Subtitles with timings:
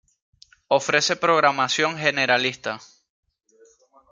[0.79, 2.81] Ofrece programación generalista.